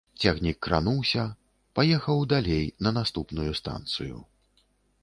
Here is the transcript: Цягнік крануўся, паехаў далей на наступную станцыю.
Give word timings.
Цягнік 0.21 0.57
крануўся, 0.67 1.25
паехаў 1.81 2.25
далей 2.33 2.65
на 2.87 2.95
наступную 2.99 3.51
станцыю. 3.63 4.17